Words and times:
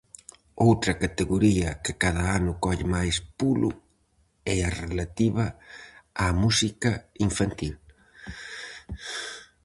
Outra 0.67 0.93
categoría 1.03 1.69
que 1.83 1.93
cada 2.03 2.23
ano 2.37 2.51
colle 2.63 2.85
máis 2.95 3.15
pulo 3.39 3.71
é 4.55 4.57
a 4.63 4.69
relativa 4.83 5.45
á 6.23 6.25
Música 6.43 6.91
Infantil. 7.27 7.75